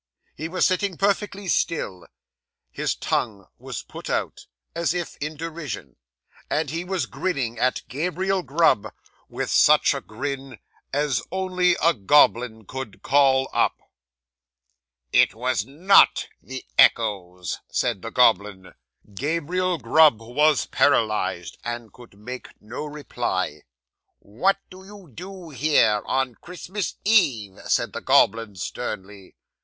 He 0.35 0.49
was 0.49 0.65
sitting 0.65 0.97
perfectly 0.97 1.47
still; 1.47 2.07
his 2.71 2.95
tongue 2.95 3.45
was 3.59 3.83
put 3.83 4.09
out, 4.09 4.47
as 4.73 4.95
if 4.95 5.15
in 5.17 5.37
derision; 5.37 5.95
and 6.49 6.71
he 6.71 6.83
was 6.83 7.05
grinning 7.05 7.59
at 7.59 7.83
Gabriel 7.87 8.41
Grub 8.41 8.91
with 9.29 9.51
such 9.51 9.93
a 9.93 10.01
grin 10.01 10.57
as 10.91 11.21
only 11.31 11.75
a 11.83 11.93
goblin 11.93 12.65
could 12.65 13.03
call 13.03 13.47
up. 13.53 13.77
'"It 15.13 15.35
was 15.35 15.65
_not 15.65 16.25
_the 16.43 16.63
echoes," 16.79 17.59
said 17.69 18.01
the 18.01 18.09
goblin. 18.09 18.73
'Gabriel 19.13 19.77
Grub 19.77 20.19
was 20.19 20.65
paralysed, 20.65 21.59
and 21.63 21.93
could 21.93 22.17
make 22.17 22.59
no 22.59 22.85
reply. 22.87 23.61
'"What 24.17 24.57
do 24.71 24.83
you 24.83 25.11
do 25.13 25.51
here 25.51 26.01
on 26.07 26.33
Christmas 26.41 26.95
Eve?" 27.05 27.59
said 27.67 27.93
the 27.93 28.01
goblin 28.01 28.55
sternly. 28.55 29.35